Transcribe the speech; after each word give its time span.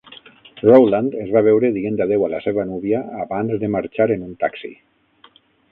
Rowland 0.61 1.17
es 1.23 1.29
va 1.35 1.43
veure 1.47 1.69
dient 1.75 2.01
adéu 2.07 2.25
a 2.29 2.31
la 2.33 2.41
seva 2.49 2.67
núvia 2.71 3.03
abans 3.27 3.61
de 3.65 3.71
marxar 3.79 4.13
en 4.19 4.27
un 4.31 4.37
taxi. 4.47 4.75